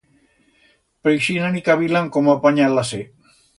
[1.03, 3.01] Preixinan y cavilan cómo apanyar-las-se.